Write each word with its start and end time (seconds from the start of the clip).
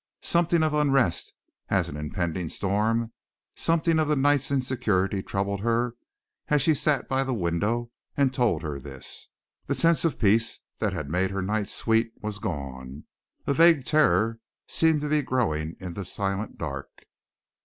Something 0.23 0.63
of 0.63 0.73
unrest, 0.73 1.31
as 1.69 1.87
an 1.87 1.95
impending 1.95 2.49
storm, 2.49 3.13
something 3.55 3.99
of 3.99 4.07
the 4.07 4.15
night's 4.15 4.49
insecurity, 4.49 5.21
troubled 5.21 5.59
her 5.59 5.93
as 6.47 6.63
she 6.63 6.73
sat 6.73 7.07
by 7.07 7.23
the 7.23 7.35
window 7.35 7.91
and 8.17 8.33
told 8.33 8.63
her 8.63 8.79
this. 8.79 9.29
The 9.67 9.75
sense 9.75 10.03
of 10.03 10.17
peace 10.19 10.59
that 10.79 10.91
had 10.93 11.11
made 11.11 11.29
her 11.29 11.43
nights 11.43 11.75
sweet 11.75 12.13
was 12.19 12.39
gone; 12.39 13.03
a 13.45 13.53
vague 13.53 13.85
terror 13.85 14.39
seemed 14.67 15.03
growing 15.27 15.75
in 15.79 15.93
the 15.93 16.03
silent 16.03 16.57
dark. 16.57 17.03